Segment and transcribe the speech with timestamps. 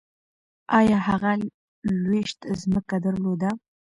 [0.77, 1.31] ایا هغه
[2.01, 3.49] لویشت ځمکه درلوده؟